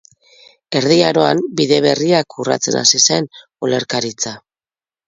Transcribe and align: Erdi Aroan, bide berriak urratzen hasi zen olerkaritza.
Erdi 0.79 0.97
Aroan, 1.09 1.43
bide 1.61 1.79
berriak 1.87 2.39
urratzen 2.45 2.81
hasi 2.83 3.05
zen 3.07 3.31
olerkaritza. 3.69 4.37